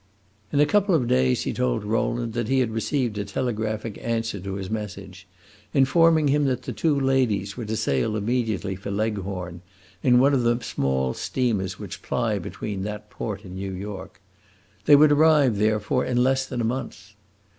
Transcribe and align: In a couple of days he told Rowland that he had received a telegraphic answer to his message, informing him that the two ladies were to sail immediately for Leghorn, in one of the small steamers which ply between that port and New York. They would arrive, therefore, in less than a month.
In 0.51 0.59
a 0.59 0.65
couple 0.65 0.95
of 0.95 1.07
days 1.07 1.43
he 1.43 1.53
told 1.53 1.83
Rowland 1.83 2.33
that 2.33 2.47
he 2.47 2.57
had 2.57 2.71
received 2.71 3.19
a 3.19 3.23
telegraphic 3.23 3.99
answer 4.01 4.39
to 4.39 4.55
his 4.55 4.67
message, 4.67 5.27
informing 5.75 6.29
him 6.29 6.45
that 6.45 6.63
the 6.63 6.73
two 6.73 6.99
ladies 6.99 7.55
were 7.55 7.65
to 7.65 7.75
sail 7.77 8.15
immediately 8.15 8.75
for 8.75 8.89
Leghorn, 8.89 9.61
in 10.01 10.17
one 10.19 10.33
of 10.33 10.41
the 10.41 10.57
small 10.63 11.13
steamers 11.13 11.77
which 11.77 12.01
ply 12.01 12.39
between 12.39 12.81
that 12.81 13.11
port 13.11 13.43
and 13.45 13.55
New 13.55 13.73
York. 13.73 14.19
They 14.85 14.95
would 14.95 15.11
arrive, 15.11 15.57
therefore, 15.59 16.03
in 16.03 16.23
less 16.23 16.47
than 16.47 16.61
a 16.61 16.63
month. 16.63 17.13